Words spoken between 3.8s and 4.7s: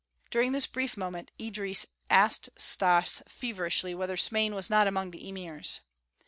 whether Smain was